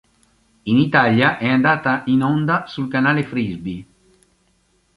In 0.63 0.79
Italia 0.79 1.37
è 1.37 1.47
andata 1.47 2.01
in 2.07 2.23
onda 2.23 2.65
sul 2.65 2.89
canale 2.89 3.21
Frisbee. 3.23 3.85